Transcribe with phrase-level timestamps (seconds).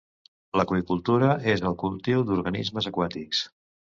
[0.59, 3.45] L'aqüicultura és el cultiu d'organismes aquàtics.